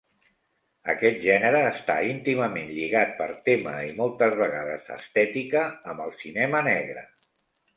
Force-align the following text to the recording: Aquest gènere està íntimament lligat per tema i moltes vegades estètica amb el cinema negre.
Aquest 0.93 1.19
gènere 1.25 1.59
està 1.71 1.97
íntimament 2.13 2.71
lligat 2.79 3.13
per 3.19 3.29
tema 3.51 3.75
i 3.91 3.93
moltes 4.01 4.35
vegades 4.43 4.91
estètica 4.97 5.63
amb 5.93 6.03
el 6.07 6.17
cinema 6.25 6.67
negre. 6.73 7.07